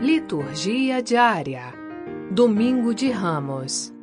[0.00, 1.72] Liturgia diária.
[2.30, 3.94] Domingo de Ramos.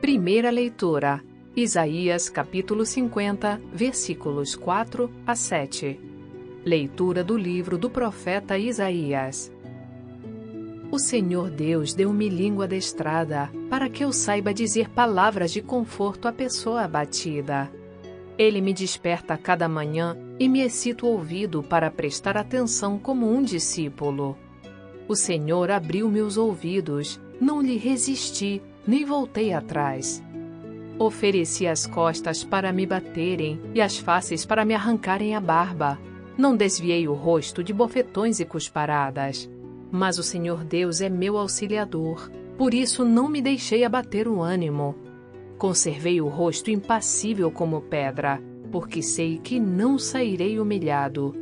[0.00, 1.22] Primeira leitura.
[1.54, 6.00] Isaías capítulo 50, versículos 4 a 7.
[6.64, 9.52] Leitura do livro do profeta Isaías.
[10.90, 16.32] O Senhor Deus deu-me língua adestrada, para que eu saiba dizer palavras de conforto à
[16.32, 17.70] pessoa abatida.
[18.36, 23.40] Ele me desperta cada manhã e me excita o ouvido para prestar atenção como um
[23.40, 24.36] discípulo.
[25.10, 30.22] O Senhor abriu meus ouvidos, não lhe resisti, nem voltei atrás.
[31.00, 35.98] Ofereci as costas para me baterem e as faces para me arrancarem a barba.
[36.38, 39.50] Não desviei o rosto de bofetões e cusparadas.
[39.90, 44.94] Mas o Senhor Deus é meu auxiliador, por isso não me deixei abater o ânimo.
[45.58, 51.34] Conservei o rosto impassível como pedra, porque sei que não sairei humilhado.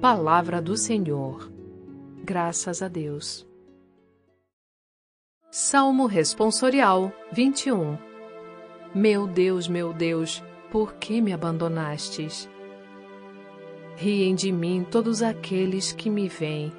[0.00, 1.52] Palavra do Senhor.
[2.24, 3.46] Graças a Deus.
[5.50, 7.98] Salmo Responsorial 21
[8.94, 12.48] Meu Deus, meu Deus, por que me abandonastes?
[13.96, 16.72] Riem de mim todos aqueles que me veem,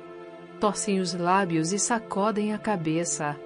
[0.59, 3.39] torcem os lábios e sacodem a cabeça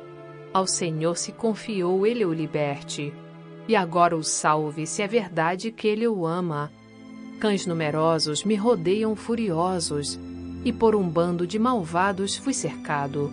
[0.53, 3.13] ao Senhor se confiou, ele o liberte.
[3.67, 6.71] E agora o salve, se é verdade que ele o ama.
[7.39, 10.19] Cães numerosos me rodeiam furiosos,
[10.63, 13.31] e por um bando de malvados fui cercado.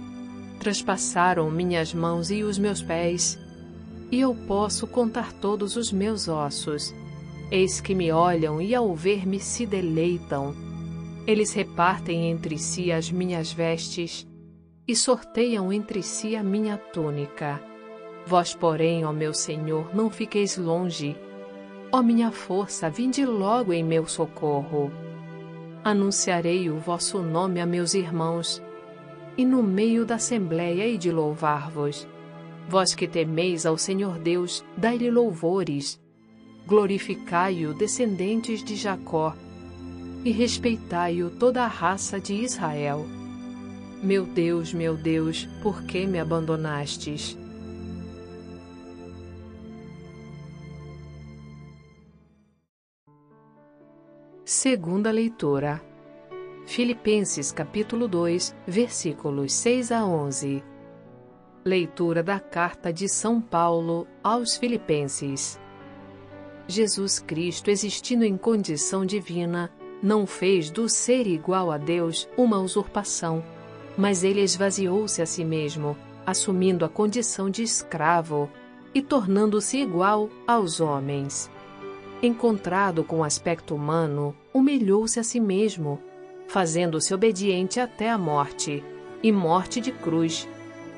[0.59, 3.39] Traspassaram minhas mãos e os meus pés,
[4.11, 6.95] e eu posso contar todos os meus ossos.
[7.51, 10.55] Eis que me olham e ao ver-me se deleitam.
[11.27, 14.27] Eles repartem entre si as minhas vestes
[14.87, 17.61] e sorteiam entre si a minha túnica.
[18.27, 21.17] Vós, porém, ó meu Senhor, não fiqueis longe.
[21.93, 24.91] Ó minha força, vinde logo em meu socorro.
[25.87, 28.61] Anunciarei o vosso nome a meus irmãos,
[29.39, 32.09] e no meio da assembleia hei de louvar-vos.
[32.69, 36.03] Vós que temeis ao Senhor Deus, dai-lhe louvores.
[36.67, 39.33] Glorificai-o, descendentes de Jacó,
[40.25, 43.07] e respeitai-o toda a raça de Israel.
[44.03, 47.39] Meu Deus, meu Deus, por que me abandonastes?
[54.49, 55.83] Segunda leitura.
[56.65, 60.65] Filipenses capítulo 2, versículos 6 a 11.
[61.65, 65.61] Leitura da carta de São Paulo aos Filipenses.
[66.67, 69.71] Jesus Cristo, existindo em condição divina,
[70.01, 73.43] não fez do ser igual a Deus uma usurpação
[73.97, 78.51] mas ele esvaziou-se a si mesmo, assumindo a condição de escravo
[78.95, 81.51] e tornando-se igual aos homens.
[82.23, 86.01] Encontrado com aspecto humano, humilhou-se a si mesmo,
[86.49, 88.83] fazendo-se obediente até a morte
[89.23, 90.49] e morte de cruz.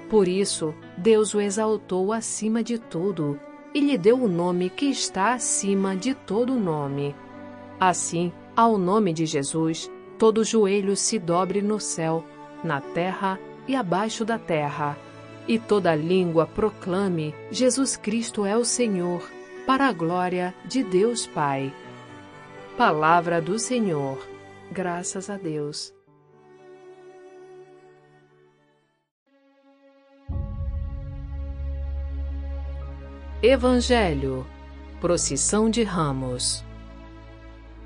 [0.09, 3.39] Por isso, Deus o exaltou acima de tudo
[3.75, 7.15] e lhe deu o nome que está acima de todo nome.
[7.81, 12.25] Assim, ao nome de Jesus, todo joelho se dobre no céu
[12.63, 14.97] na terra e abaixo da terra,
[15.47, 19.23] e toda língua proclame: Jesus Cristo é o Senhor,
[19.69, 21.71] para a glória de Deus Pai.
[22.79, 24.19] Palavra do Senhor.
[24.73, 25.93] Graças a Deus.
[33.43, 34.47] Evangelho.
[35.03, 36.65] Procissão de Ramos.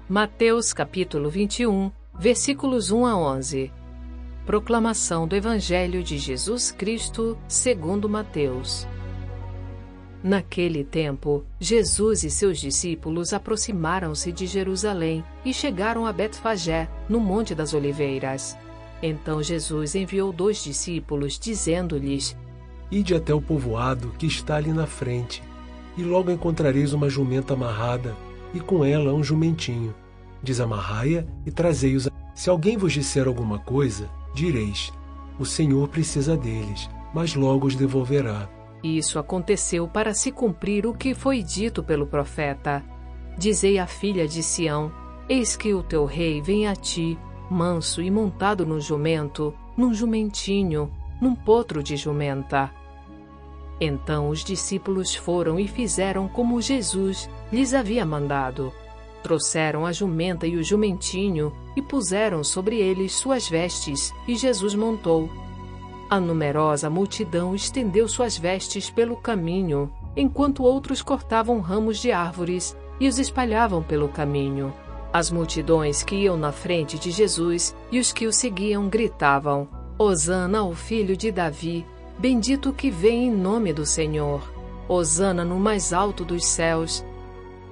[0.09, 3.72] Mateus capítulo 21, versículos 1 a 11.
[4.47, 8.87] Proclamação do Evangelho de Jesus Cristo, segundo Mateus.
[10.22, 17.56] Naquele tempo, Jesus e seus discípulos aproximaram-se de Jerusalém e chegaram a Betfagé, no Monte
[17.56, 18.56] das Oliveiras.
[19.02, 22.36] Então Jesus enviou dois discípulos, dizendo-lhes:
[22.88, 25.42] Ide até o povoado que está ali na frente,
[25.96, 28.16] e logo encontrareis uma jumenta amarrada,
[28.54, 29.92] e com ela um jumentinho.
[30.40, 32.08] Desamarrai-a e trazei-os.
[32.32, 34.92] Se alguém vos disser alguma coisa, direis:
[35.36, 38.48] O Senhor precisa deles, mas logo os devolverá.
[38.82, 42.84] Isso aconteceu para se cumprir o que foi dito pelo profeta.
[43.38, 44.93] Dizei à filha de Sião:
[45.29, 47.17] Eis que o teu rei vem a ti,
[47.49, 50.90] manso e montado num jumento, num jumentinho,
[51.20, 52.70] num potro de jumenta.
[53.81, 58.73] Então os discípulos foram e fizeram como Jesus lhes havia mandado.
[59.23, 65.31] Trouxeram a jumenta e o jumentinho e puseram sobre eles suas vestes, e Jesus montou.
[66.12, 73.09] A numerosa multidão estendeu suas vestes pelo caminho, enquanto outros cortavam ramos de árvores e
[73.09, 74.75] os espalhavam pelo caminho.
[75.11, 79.67] As multidões que iam na frente de Jesus e os que o seguiam gritavam:
[79.99, 81.87] Hosana ao filho de Davi,
[82.19, 84.43] bendito que vem em nome do Senhor.
[84.87, 87.03] Hosana no mais alto dos céus.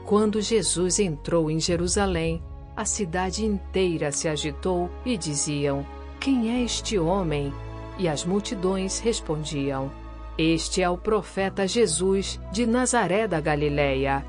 [0.07, 2.43] Quando Jesus entrou em Jerusalém,
[2.75, 5.85] a cidade inteira se agitou e diziam:
[6.19, 7.53] Quem é este homem?
[8.01, 9.93] E as multidões respondiam:
[10.39, 14.25] Este é o profeta Jesus de Nazaré da Galileia.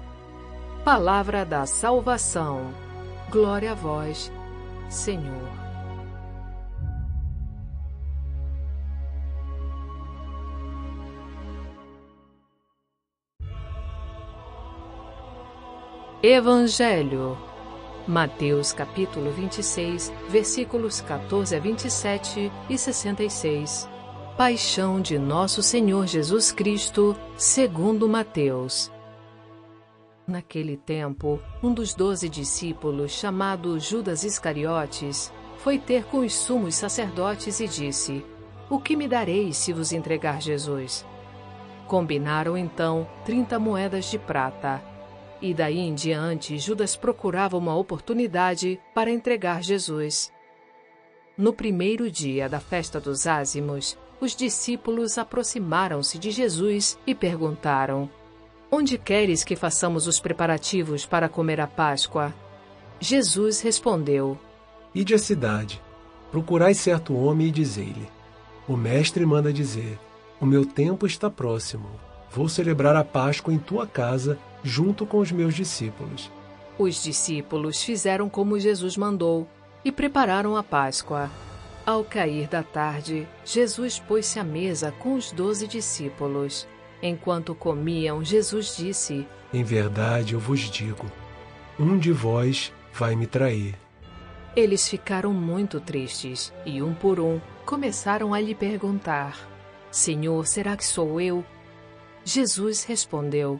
[0.83, 2.73] Palavra da salvação.
[3.29, 4.29] Glória a vós,
[4.89, 5.49] Senhor.
[16.21, 17.50] Evangelho.
[18.07, 23.87] Mateus capítulo 26, versículos 14 a 27 e 66.
[24.35, 28.91] Paixão de Nosso Senhor Jesus Cristo, segundo Mateus.
[30.25, 37.59] Naquele tempo, um dos doze discípulos, chamado Judas Iscariotes, foi ter com os sumos sacerdotes
[37.59, 38.25] e disse:
[38.67, 41.05] O que me dareis se vos entregar Jesus?
[41.87, 44.90] Combinaram então trinta moedas de prata.
[45.41, 50.31] E daí em diante, Judas procurava uma oportunidade para entregar Jesus.
[51.35, 58.07] No primeiro dia da festa dos ázimos, os discípulos aproximaram-se de Jesus e perguntaram:
[58.69, 62.31] Onde queres que façamos os preparativos para comer a Páscoa?
[62.99, 64.37] Jesus respondeu:
[64.93, 65.81] Ide à cidade,
[66.29, 68.07] procurai certo homem e dizei-lhe:
[68.67, 69.97] O mestre manda dizer:
[70.39, 71.89] O meu tempo está próximo.
[72.29, 76.31] Vou celebrar a Páscoa em tua casa junto com os meus discípulos.
[76.77, 79.47] Os discípulos fizeram como Jesus mandou
[79.83, 81.29] e prepararam a Páscoa.
[81.85, 86.67] Ao cair da tarde, Jesus pôs-se à mesa com os doze discípulos.
[87.01, 91.05] Enquanto comiam, Jesus disse: Em verdade eu vos digo,
[91.79, 93.75] um de vós vai me trair.
[94.55, 99.37] Eles ficaram muito tristes e, um por um, começaram a lhe perguntar:
[99.89, 101.43] Senhor, será que sou eu?
[102.23, 103.59] Jesus respondeu: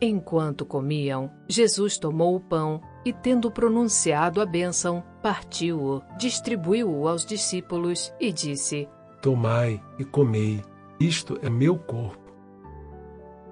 [0.00, 8.12] Enquanto comiam, Jesus tomou o pão e, tendo pronunciado a bênção, partiu-o, distribuiu-o aos discípulos
[8.20, 8.86] e disse:
[9.22, 10.62] Tomai e comei,
[11.00, 12.26] isto é meu corpo.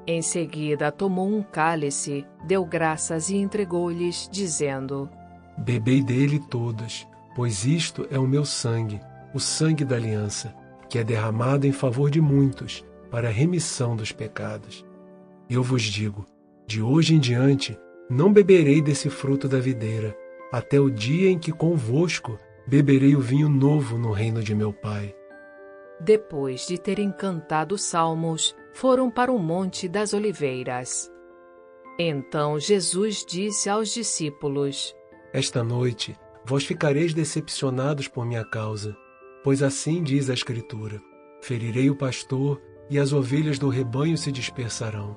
[0.07, 5.09] Em seguida, tomou um cálice, deu graças e entregou-lhes, dizendo:
[5.57, 9.01] Bebei dele todos, pois isto é o meu sangue,
[9.33, 10.55] o sangue da aliança,
[10.91, 14.85] que é derramado em favor de muitos, para a remissão dos pecados.
[15.49, 16.27] Eu vos digo:
[16.67, 17.79] de hoje em diante,
[18.09, 20.17] não beberei desse fruto da videira,
[20.53, 25.15] até o dia em que convosco beberei o vinho novo no reino de meu Pai.
[26.01, 31.11] Depois de terem cantado salmos, foram para o Monte das Oliveiras.
[31.99, 34.95] Então Jesus disse aos discípulos:
[35.33, 38.97] Esta noite vós ficareis decepcionados por minha causa,
[39.43, 41.01] pois assim diz a Escritura:
[41.41, 42.61] Ferirei o pastor
[42.91, 45.17] e as ovelhas do rebanho se dispersarão.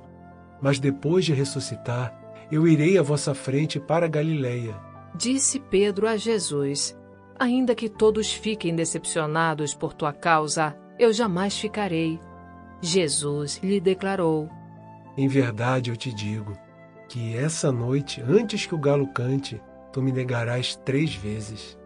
[0.62, 2.14] Mas depois de ressuscitar,
[2.52, 4.76] eu irei à vossa frente para Galiléia.
[5.16, 6.98] Disse Pedro a Jesus:
[7.40, 12.20] Ainda que todos fiquem decepcionados por tua causa, eu jamais ficarei.
[12.82, 14.50] Jesus lhe declarou:
[15.18, 16.54] Em verdade eu te digo
[17.08, 19.62] que essa noite, antes que o galo cante,
[19.92, 21.78] tu me negarás três vezes.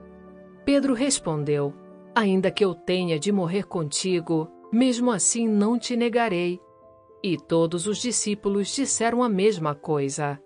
[0.65, 1.73] Pedro respondeu:
[2.15, 6.59] Ainda que eu tenha de morrer contigo, mesmo assim não te negarei.
[7.23, 10.41] E todos os discípulos disseram a mesma coisa.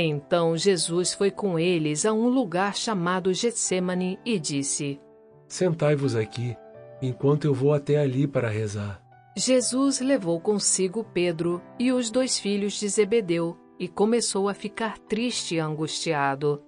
[0.00, 5.00] Então Jesus foi com eles a um lugar chamado Getsemane e disse:
[5.48, 6.56] Sentai-vos aqui,
[7.02, 9.02] enquanto eu vou até ali para rezar.
[9.36, 15.56] Jesus levou consigo Pedro e os dois filhos de Zebedeu e começou a ficar triste
[15.56, 16.62] e angustiado.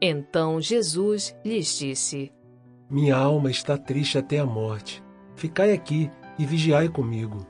[0.00, 2.32] Então Jesus lhes disse:
[2.88, 5.02] Minha alma está triste até a morte.
[5.40, 7.46] Ficai aqui e vigiai comigo.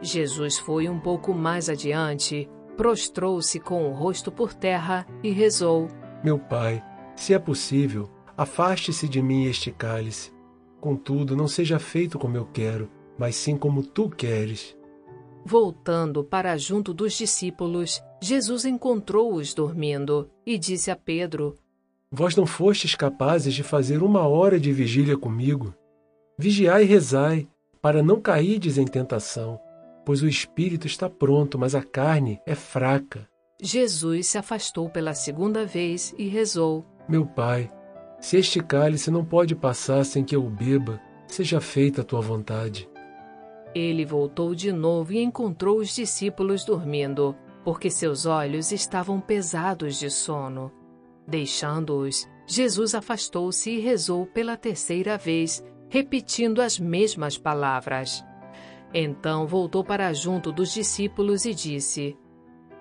[0.00, 5.88] Jesus foi um pouco mais adiante, prostrou-se com o rosto por terra e rezou:
[6.22, 6.80] Meu pai,
[7.16, 10.32] se é possível, afaste-se de mim este cálice.
[10.80, 12.88] Contudo, não seja feito como eu quero,
[13.18, 14.76] mas sim como tu queres.
[15.44, 21.56] Voltando para junto dos discípulos, Jesus encontrou-os dormindo e disse a Pedro:
[22.08, 25.74] Vós não fostes capazes de fazer uma hora de vigília comigo.
[26.38, 27.48] Vigiai e rezai,
[27.80, 29.60] para não cairdes em tentação,
[30.04, 33.28] pois o espírito está pronto, mas a carne é fraca.
[33.60, 37.70] Jesus se afastou pela segunda vez e rezou: Meu pai,
[38.20, 42.20] se este cálice não pode passar sem que eu o beba, seja feita a tua
[42.20, 42.88] vontade.
[43.74, 47.34] Ele voltou de novo e encontrou os discípulos dormindo,
[47.64, 50.70] porque seus olhos estavam pesados de sono.
[51.26, 58.24] Deixando-os, Jesus afastou-se e rezou pela terceira vez, repetindo as mesmas palavras.
[58.94, 62.16] Então voltou para junto dos discípulos e disse: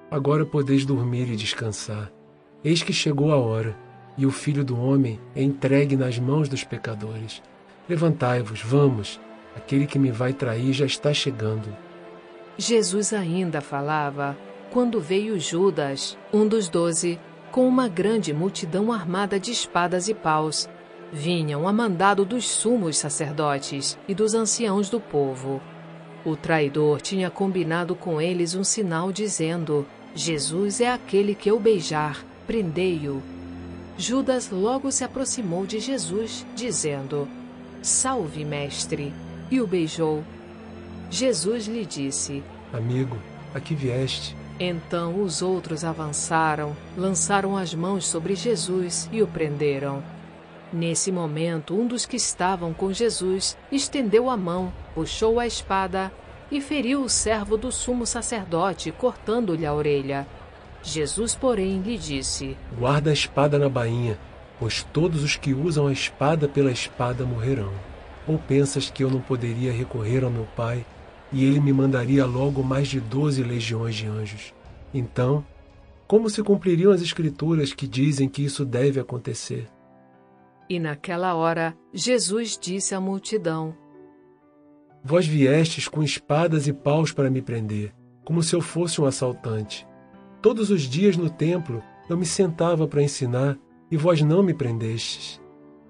[0.09, 2.09] Agora podeis dormir e descansar.
[2.63, 3.77] Eis que chegou a hora,
[4.17, 7.43] e o Filho do Homem é entregue nas mãos dos pecadores.
[7.89, 9.19] Levantai-vos, vamos,
[9.57, 11.75] aquele que me vai trair já está chegando.
[12.57, 14.37] Jesus ainda falava
[14.71, 17.19] quando veio Judas, um dos doze,
[17.51, 20.69] com uma grande multidão armada de espadas e paus.
[21.11, 25.61] Vinham a mandado dos sumos sacerdotes e dos anciãos do povo.
[26.23, 32.23] O traidor tinha combinado com eles um sinal dizendo: Jesus é aquele que eu beijar,
[32.47, 33.21] prendei-o.
[33.97, 37.27] Judas logo se aproximou de Jesus, dizendo:
[37.81, 39.13] Salve, mestre,
[39.49, 40.23] e o beijou.
[41.09, 42.41] Jesus lhe disse:
[42.71, 43.17] Amigo,
[43.53, 44.33] aqui vieste.
[44.57, 50.01] Então os outros avançaram, lançaram as mãos sobre Jesus e o prenderam.
[50.73, 56.11] Nesse momento, um dos que estavam com Jesus estendeu a mão, puxou a espada
[56.49, 60.25] e feriu o servo do sumo sacerdote, cortando-lhe a orelha.
[60.81, 64.17] Jesus, porém, lhe disse: Guarda a espada na bainha,
[64.59, 67.73] pois todos os que usam a espada pela espada morrerão.
[68.25, 70.85] Ou pensas que eu não poderia recorrer ao meu Pai
[71.33, 74.53] e ele me mandaria logo mais de doze legiões de anjos?
[74.93, 75.43] Então,
[76.07, 79.67] como se cumpririam as Escrituras que dizem que isso deve acontecer?
[80.71, 83.75] E naquela hora, Jesus disse à multidão:
[85.03, 89.85] Vós viestes com espadas e paus para me prender, como se eu fosse um assaltante.
[90.41, 93.59] Todos os dias no templo eu me sentava para ensinar
[93.91, 95.41] e vós não me prendestes.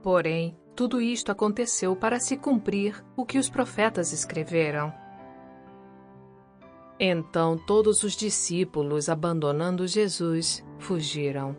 [0.01, 4.91] Porém, tudo isto aconteceu para se cumprir o que os profetas escreveram.
[6.99, 11.55] Então todos os discípulos, abandonando Jesus, fugiram.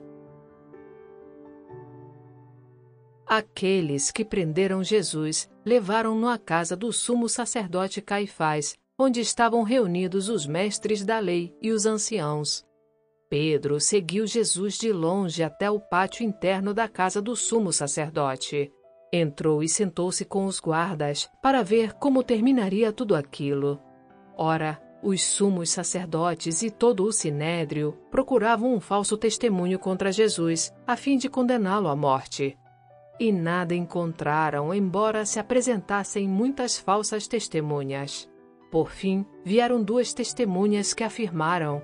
[3.34, 10.44] Aqueles que prenderam Jesus levaram-no à casa do sumo sacerdote Caifás, onde estavam reunidos os
[10.44, 12.62] mestres da lei e os anciãos.
[13.30, 18.70] Pedro seguiu Jesus de longe até o pátio interno da casa do sumo sacerdote.
[19.10, 23.80] Entrou e sentou-se com os guardas para ver como terminaria tudo aquilo.
[24.36, 30.98] Ora, os sumos sacerdotes e todo o sinédrio procuravam um falso testemunho contra Jesus, a
[30.98, 32.58] fim de condená-lo à morte
[33.18, 38.30] e nada encontraram, embora se apresentassem muitas falsas testemunhas.
[38.70, 41.82] Por fim, vieram duas testemunhas que afirmaram: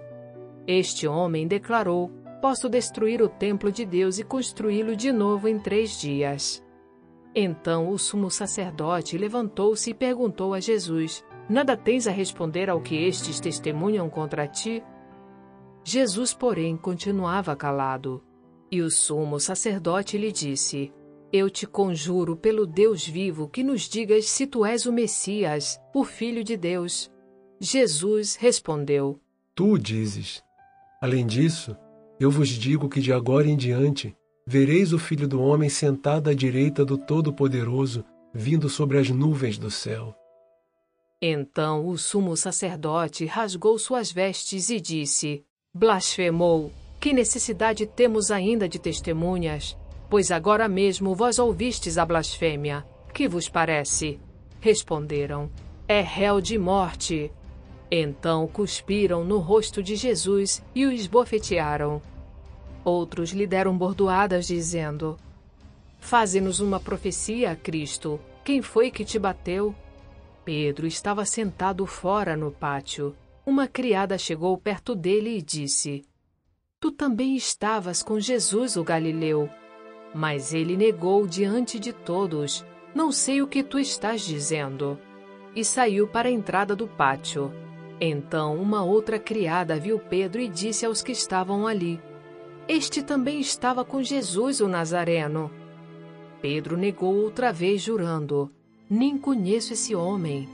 [0.66, 6.00] Este homem declarou: Posso destruir o templo de Deus e construí-lo de novo em três
[6.00, 6.64] dias.
[7.34, 12.96] Então o sumo sacerdote levantou-se e perguntou a Jesus: Nada tens a responder ao que
[12.96, 14.82] estes testemunham contra ti?
[15.84, 18.22] Jesus, porém, continuava calado.
[18.70, 20.92] E o sumo sacerdote lhe disse:
[21.32, 26.04] eu te conjuro pelo Deus vivo que nos digas se tu és o Messias, o
[26.04, 27.10] Filho de Deus.
[27.60, 29.20] Jesus respondeu:
[29.54, 30.42] Tu dizes.
[31.00, 31.76] Além disso,
[32.18, 34.16] eu vos digo que de agora em diante
[34.46, 39.70] vereis o Filho do Homem sentado à direita do Todo-Poderoso, vindo sobre as nuvens do
[39.70, 40.14] céu.
[41.20, 45.44] Então o sumo sacerdote rasgou suas vestes e disse:
[45.74, 46.72] Blasfemou!
[47.00, 49.76] Que necessidade temos ainda de testemunhas?
[50.10, 52.86] Pois agora mesmo vós ouvistes a blasfêmia.
[53.12, 54.18] Que vos parece?
[54.60, 55.50] Responderam:
[55.86, 57.30] É réu de morte.
[57.90, 62.02] Então cuspiram no rosto de Jesus e o esbofetearam.
[62.84, 65.16] Outros lhe deram bordoadas, dizendo:
[65.98, 68.20] Faze-nos uma profecia, Cristo.
[68.44, 69.74] Quem foi que te bateu?
[70.44, 73.14] Pedro estava sentado fora no pátio.
[73.44, 76.02] Uma criada chegou perto dele e disse:
[76.80, 79.50] Tu também estavas com Jesus o Galileu.
[80.14, 84.98] Mas ele negou diante de todos: Não sei o que tu estás dizendo.
[85.54, 87.52] E saiu para a entrada do pátio.
[88.00, 92.00] Então uma outra criada viu Pedro e disse aos que estavam ali:
[92.68, 95.50] Este também estava com Jesus o Nazareno.
[96.40, 98.50] Pedro negou outra vez, jurando:
[98.88, 100.48] Nem conheço esse homem.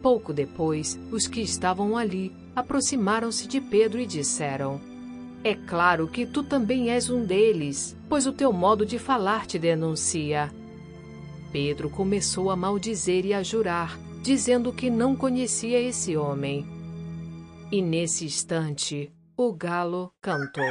[0.00, 4.80] Pouco depois, os que estavam ali aproximaram-se de Pedro e disseram:
[5.44, 9.58] É claro que tu também és um deles, pois o teu modo de falar te
[9.58, 10.52] denuncia.
[11.52, 16.66] Pedro começou a maldizer e a jurar, dizendo que não conhecia esse homem.
[17.70, 20.64] E nesse instante, o galo cantou.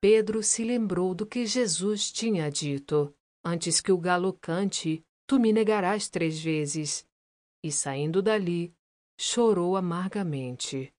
[0.00, 3.14] Pedro se lembrou do que Jesus tinha dito:
[3.44, 7.06] Antes que o galo cante, tu me negarás três vezes.
[7.62, 8.74] E saindo dali,
[9.18, 10.92] chorou amargamente.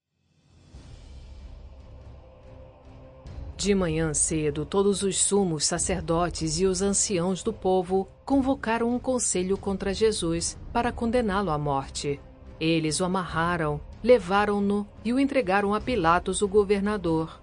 [3.60, 9.58] De manhã cedo, todos os sumos sacerdotes e os anciãos do povo convocaram um conselho
[9.58, 12.22] contra Jesus para condená-lo à morte.
[12.58, 17.38] Eles o amarraram, levaram-no e o entregaram a Pilatos, o governador.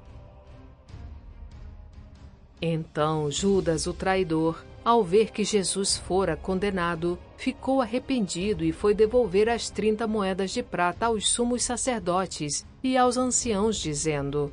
[2.62, 9.50] Então Judas, o traidor, ao ver que Jesus fora condenado, ficou arrependido e foi devolver
[9.50, 14.50] as trinta moedas de prata aos sumos sacerdotes e aos anciãos, dizendo: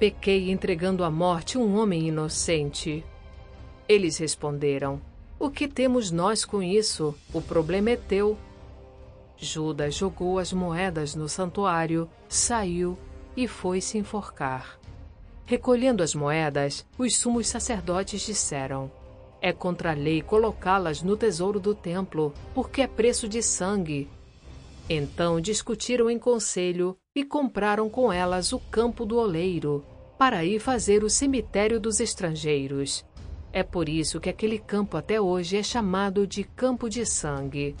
[0.00, 3.04] Pequei entregando à morte um homem inocente.
[3.86, 4.98] Eles responderam:
[5.38, 7.14] O que temos nós com isso?
[7.34, 8.38] O problema é teu.
[9.36, 12.96] Judas jogou as moedas no santuário, saiu
[13.36, 14.80] e foi se enforcar.
[15.44, 18.90] Recolhendo as moedas, os sumos sacerdotes disseram:
[19.38, 24.08] É contra a lei colocá-las no tesouro do templo, porque é preço de sangue.
[24.88, 29.84] Então discutiram em conselho e compraram com elas o campo do oleiro,
[30.18, 33.04] para ir fazer o cemitério dos estrangeiros.
[33.52, 37.74] É por isso que aquele campo até hoje é chamado de Campo de Sangue.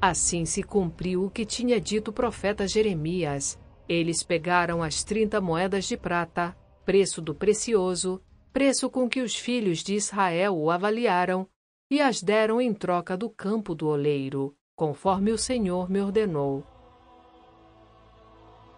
[0.00, 3.58] Assim se cumpriu o que tinha dito o profeta Jeremias.
[3.88, 9.78] Eles pegaram as trinta moedas de prata, preço do precioso, preço com que os filhos
[9.82, 11.48] de Israel o avaliaram,
[11.90, 16.64] e as deram em troca do campo do oleiro, conforme o Senhor me ordenou.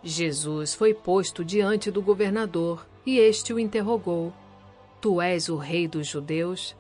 [0.04, 4.34] Jesus foi posto diante do governador, e este o interrogou:
[5.00, 6.76] Tu és o rei dos judeus?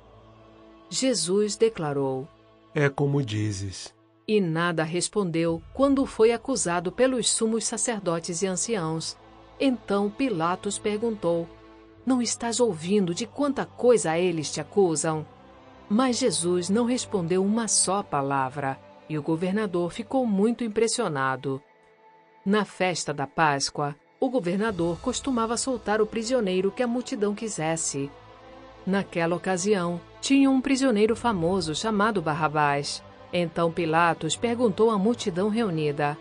[0.90, 2.28] Jesus declarou:
[2.74, 3.94] É como dizes.
[4.28, 9.16] E nada respondeu quando foi acusado pelos sumos sacerdotes e anciãos.
[9.58, 11.48] Então Pilatos perguntou:
[12.04, 15.26] Não estás ouvindo de quanta coisa eles te acusam?
[15.88, 21.62] Mas Jesus não respondeu uma só palavra, e o governador ficou muito impressionado.
[22.44, 28.10] Na festa da Páscoa, o governador costumava soltar o prisioneiro que a multidão quisesse.
[28.86, 33.02] Naquela ocasião, tinha um prisioneiro famoso chamado Barrabás.
[33.32, 36.18] Então Pilatos perguntou à multidão reunida: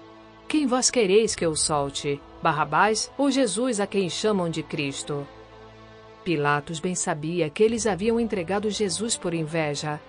[0.48, 2.22] Quem vós quereis que eu solte?
[2.42, 5.28] Barrabás ou Jesus a quem chamam de Cristo?
[6.24, 10.00] Pilatos bem sabia que eles haviam entregado Jesus por inveja.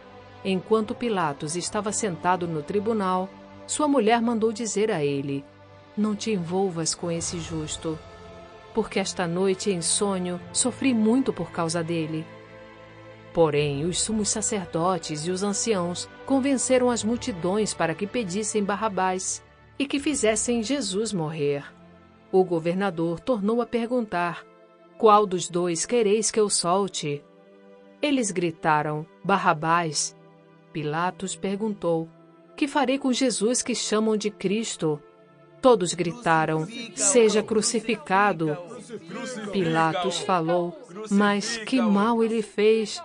[0.44, 3.28] Enquanto Pilatos estava sentado no tribunal,
[3.66, 5.44] sua mulher mandou dizer a ele:
[5.96, 7.98] Não te envolvas com esse justo,
[8.74, 12.26] porque esta noite em sonho sofri muito por causa dele.
[13.32, 19.44] Porém, os sumos sacerdotes e os anciãos convenceram as multidões para que pedissem Barrabás
[19.78, 21.64] e que fizessem Jesus morrer.
[22.30, 24.44] O governador tornou a perguntar:
[24.98, 27.24] Qual dos dois quereis que eu solte?
[28.02, 30.16] Eles gritaram: Barrabás.
[30.72, 32.08] Pilatos perguntou:
[32.56, 35.00] Que farei com Jesus que chamam de Cristo?
[35.64, 38.54] Todos gritaram: Seja crucificado.
[39.50, 40.78] Pilatos falou:
[41.10, 43.02] Mas que mal ele fez?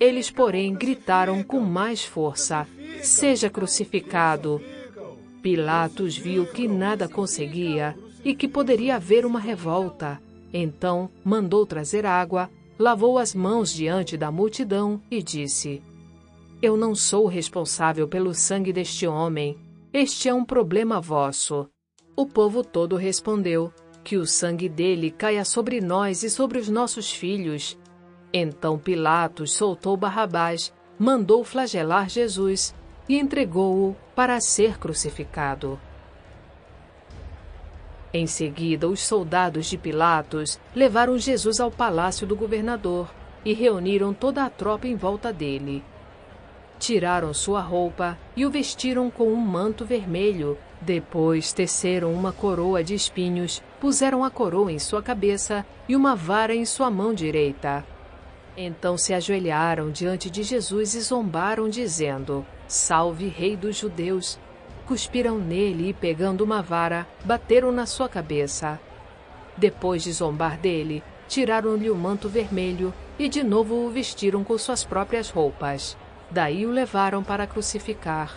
[0.00, 2.66] Eles, porém, gritaram com mais força:
[3.02, 4.62] Seja crucificado.
[5.42, 10.18] Pilatos viu que nada conseguia e que poderia haver uma revolta.
[10.54, 15.82] Então mandou trazer água, lavou as mãos diante da multidão e disse:
[16.62, 19.58] Eu não sou responsável pelo sangue deste homem.
[19.92, 21.68] Este é um problema vosso.
[22.16, 27.12] O povo todo respondeu: Que o sangue dele caia sobre nós e sobre os nossos
[27.12, 27.78] filhos.
[28.32, 32.74] Então Pilatos soltou Barrabás, mandou flagelar Jesus
[33.08, 35.78] e entregou-o para ser crucificado.
[38.12, 43.08] Em seguida, os soldados de Pilatos levaram Jesus ao palácio do governador
[43.44, 45.82] e reuniram toda a tropa em volta dele.
[46.78, 50.58] Tiraram sua roupa e o vestiram com um manto vermelho.
[50.80, 56.54] Depois teceram uma coroa de espinhos, puseram a coroa em sua cabeça e uma vara
[56.54, 57.84] em sua mão direita.
[58.56, 64.38] Então se ajoelharam diante de Jesus e zombaram, dizendo: Salve, Rei dos Judeus!
[64.86, 68.80] cuspiram nele e, pegando uma vara, bateram na sua cabeça.
[69.56, 74.82] Depois de zombar dele, tiraram-lhe o manto vermelho e de novo o vestiram com suas
[74.82, 75.96] próprias roupas.
[76.28, 78.34] Daí o levaram para crucificar.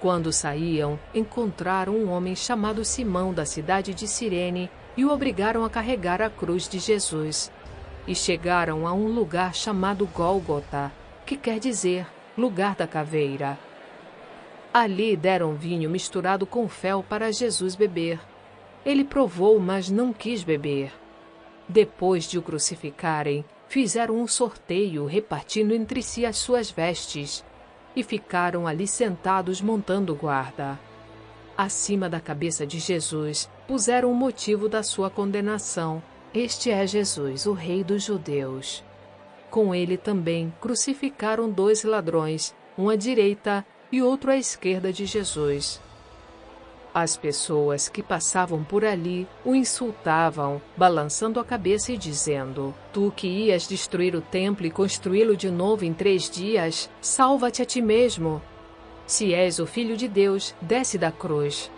[0.00, 5.70] Quando saíam, encontraram um homem chamado Simão da cidade de Cirene e o obrigaram a
[5.70, 7.50] carregar a cruz de Jesus.
[8.06, 10.92] E chegaram a um lugar chamado Gólgota,
[11.26, 12.06] que quer dizer
[12.36, 13.58] lugar da caveira.
[14.72, 18.20] Ali deram vinho misturado com fel para Jesus beber.
[18.86, 20.92] Ele provou, mas não quis beber.
[21.68, 27.44] Depois de o crucificarem, fizeram um sorteio repartindo entre si as suas vestes
[27.94, 30.78] e ficaram ali sentados montando guarda.
[31.56, 36.02] Acima da cabeça de Jesus puseram o motivo da sua condenação.
[36.32, 38.84] Este é Jesus, o Rei dos Judeus.
[39.50, 45.80] Com ele também crucificaram dois ladrões, um à direita e outro à esquerda de Jesus.
[47.00, 53.28] As pessoas que passavam por ali o insultavam, balançando a cabeça e dizendo: Tu que
[53.28, 58.42] ias destruir o templo e construí-lo de novo em três dias, salva-te a ti mesmo.
[59.06, 61.70] Se és o filho de Deus, desce da cruz.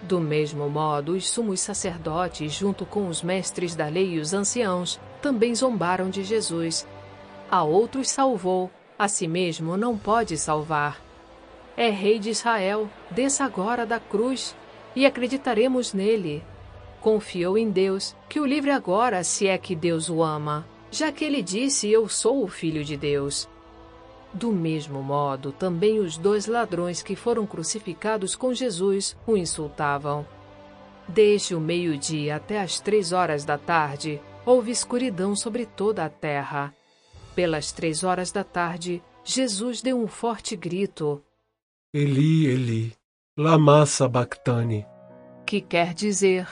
[0.00, 4.98] Do mesmo modo, os sumos sacerdotes, junto com os mestres da lei e os anciãos,
[5.20, 6.86] também zombaram de Jesus.
[7.50, 11.06] A outros salvou, a si mesmo não pode salvar
[11.78, 14.54] é Rei de Israel, desça agora da cruz
[14.96, 16.42] e acreditaremos nele.
[17.00, 21.24] Confiou em Deus, que o livre agora, se é que Deus o ama, já que
[21.24, 23.48] ele disse: Eu sou o Filho de Deus.
[24.34, 30.26] Do mesmo modo, também os dois ladrões que foram crucificados com Jesus o insultavam.
[31.06, 36.74] Desde o meio-dia até as três horas da tarde, houve escuridão sobre toda a terra.
[37.36, 41.22] Pelas três horas da tarde, Jesus deu um forte grito:
[41.94, 42.92] Eli, Eli,
[43.34, 44.86] lama sabachthani.
[45.46, 46.46] Que quer dizer: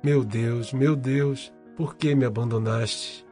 [0.00, 3.26] Meu Deus, meu Deus, por que me abandonaste?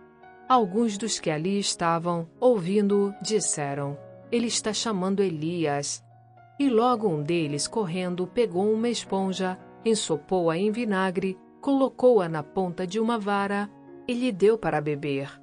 [0.48, 3.96] Alguns dos que ali estavam, ouvindo-o, disseram:
[4.32, 6.04] Ele está chamando Elias.
[6.58, 12.98] E logo um deles, correndo, pegou uma esponja, ensopou-a em vinagre, colocou-a na ponta de
[12.98, 13.70] uma vara
[14.08, 15.40] e lhe deu para beber.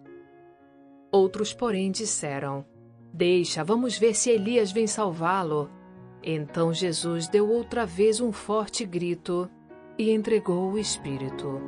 [1.09, 2.65] Outros, porém, disseram:
[3.13, 5.69] Deixa, vamos ver se Elias vem salvá-lo.
[6.27, 9.47] Então Jesus deu outra vez um forte grito
[9.95, 11.61] e entregou o Espírito.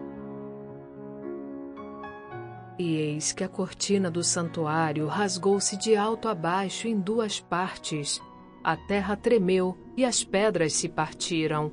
[2.79, 8.19] E eis que a cortina do santuário rasgou-se de alto a baixo em duas partes.
[8.63, 11.71] A terra tremeu e as pedras se partiram.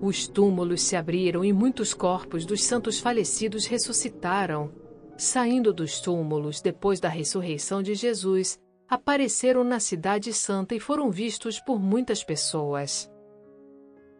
[0.00, 4.70] Os túmulos se abriram e muitos corpos dos santos falecidos ressuscitaram.
[5.16, 8.58] Saindo dos túmulos depois da ressurreição de Jesus,
[8.92, 13.10] apareceram na Cidade Santa e foram vistos por muitas pessoas.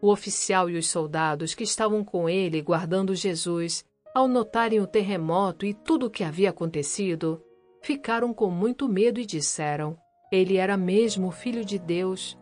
[0.01, 5.63] O oficial e os soldados que estavam com ele guardando Jesus, ao notarem o terremoto
[5.63, 7.39] e tudo o que havia acontecido,
[7.83, 9.95] ficaram com muito medo e disseram:
[10.31, 12.35] Ele era mesmo o Filho de Deus.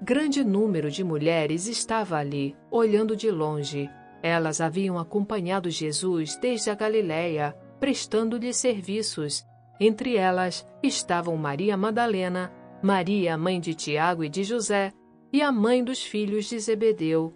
[0.00, 3.86] Grande número de mulheres estava ali, olhando de longe.
[4.22, 9.44] Elas haviam acompanhado Jesus desde a Galiléia, prestando-lhe serviços
[9.82, 14.92] entre elas estavam Maria Madalena, Maria, mãe de Tiago e de José,
[15.32, 17.32] e a mãe dos filhos de Zebedeu.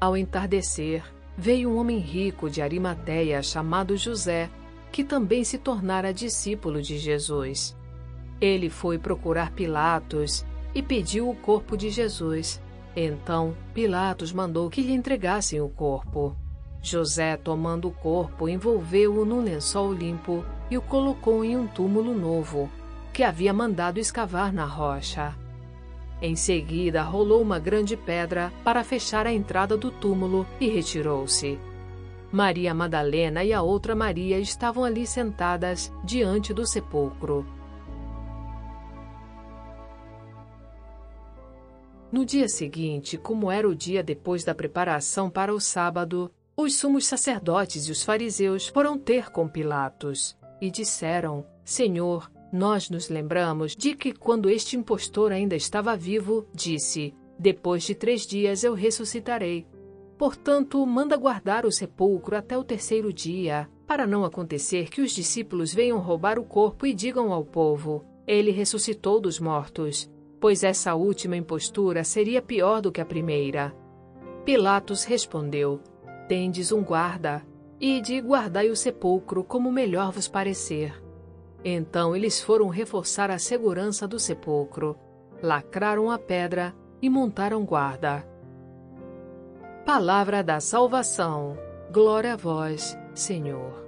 [0.00, 1.04] Ao entardecer,
[1.36, 4.50] veio um homem rico de Arimateia chamado José,
[4.90, 7.76] que também se tornara discípulo de Jesus.
[8.40, 10.44] Ele foi procurar Pilatos
[10.74, 12.60] e pediu o corpo de Jesus.
[12.96, 16.36] Então, Pilatos mandou que lhe entregassem o corpo.
[16.82, 22.70] José, tomando o corpo, envolveu-o num lençol limpo e o colocou em um túmulo novo,
[23.12, 25.34] que havia mandado escavar na rocha.
[26.20, 31.58] Em seguida, rolou uma grande pedra para fechar a entrada do túmulo e retirou-se.
[32.30, 37.46] Maria Madalena e a outra Maria estavam ali sentadas diante do sepulcro.
[42.10, 47.06] No dia seguinte, como era o dia depois da preparação para o sábado, os sumos
[47.06, 53.94] sacerdotes e os fariseus foram ter com Pilatos e disseram: Senhor, nós nos lembramos de
[53.94, 59.68] que, quando este impostor ainda estava vivo, disse: Depois de três dias eu ressuscitarei.
[60.18, 65.72] Portanto, manda guardar o sepulcro até o terceiro dia, para não acontecer que os discípulos
[65.72, 71.36] venham roubar o corpo e digam ao povo: Ele ressuscitou dos mortos, pois essa última
[71.36, 73.72] impostura seria pior do que a primeira.
[74.44, 75.80] Pilatos respondeu:
[76.28, 77.42] tendes um guarda,
[77.80, 81.02] e de guardai o sepulcro como melhor vos parecer.
[81.64, 84.96] Então eles foram reforçar a segurança do sepulcro,
[85.42, 88.26] lacraram a pedra e montaram guarda.
[89.84, 91.56] Palavra da salvação.
[91.90, 93.87] Glória a vós, Senhor.